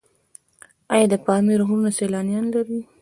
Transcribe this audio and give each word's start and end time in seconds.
آیا 0.93 1.05
د 1.13 1.15
پامیر 1.25 1.59
غرونه 1.67 1.89
سیلانیان 1.99 2.45
لري؟ 2.53 2.79